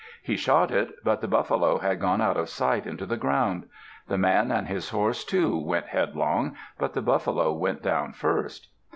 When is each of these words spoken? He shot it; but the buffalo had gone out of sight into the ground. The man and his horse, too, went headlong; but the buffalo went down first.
He 0.23 0.35
shot 0.35 0.71
it; 0.71 0.95
but 1.03 1.21
the 1.21 1.27
buffalo 1.27 1.77
had 1.77 1.99
gone 2.01 2.21
out 2.21 2.35
of 2.35 2.49
sight 2.49 2.87
into 2.87 3.05
the 3.05 3.17
ground. 3.17 3.69
The 4.07 4.17
man 4.17 4.49
and 4.51 4.67
his 4.67 4.89
horse, 4.89 5.23
too, 5.23 5.55
went 5.55 5.85
headlong; 5.89 6.55
but 6.79 6.93
the 6.95 7.03
buffalo 7.03 7.53
went 7.53 7.83
down 7.83 8.13
first. 8.13 8.69